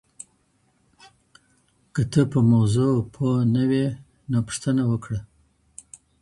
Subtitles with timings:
[1.93, 3.85] که ته په موضوع پوه نه وې
[4.29, 5.19] نو پوښتنه وکړه.